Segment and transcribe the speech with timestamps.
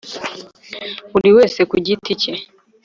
[1.11, 2.33] buri wese ku giti ke